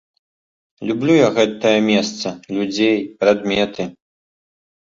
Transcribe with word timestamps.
Люблю 0.91 1.13
я 1.17 1.27
гэтае 1.35 1.75
месца, 1.91 2.27
людзей, 2.61 2.97
прадметы. 3.21 3.87